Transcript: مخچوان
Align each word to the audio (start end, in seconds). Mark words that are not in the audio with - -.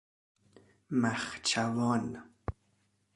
مخچوان 1.01 2.07